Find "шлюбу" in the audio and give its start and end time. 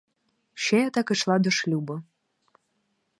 1.51-2.01